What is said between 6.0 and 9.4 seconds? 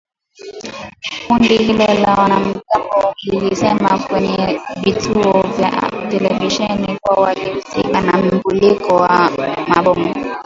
televisheni kuwa walihusika na mlipuko wa